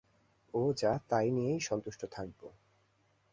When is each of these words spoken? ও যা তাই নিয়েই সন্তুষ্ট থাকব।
ও 0.53 0.61
যা 0.73 0.91
তাই 1.09 1.27
নিয়েই 1.31 1.59
সন্তুষ্ট 1.59 2.01
থাকব। 2.11 2.41